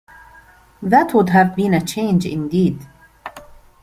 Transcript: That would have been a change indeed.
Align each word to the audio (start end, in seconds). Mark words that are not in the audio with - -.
That 0.81 1.13
would 1.13 1.29
have 1.29 1.55
been 1.55 1.75
a 1.75 1.85
change 1.85 2.25
indeed. 2.25 2.87